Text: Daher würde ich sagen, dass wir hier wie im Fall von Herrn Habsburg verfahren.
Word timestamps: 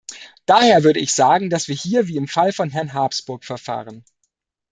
Daher 0.47 0.83
würde 0.83 0.99
ich 0.99 1.13
sagen, 1.13 1.51
dass 1.51 1.67
wir 1.67 1.75
hier 1.75 2.07
wie 2.07 2.15
im 2.17 2.27
Fall 2.27 2.51
von 2.53 2.71
Herrn 2.71 2.93
Habsburg 2.95 3.45
verfahren. 3.45 4.03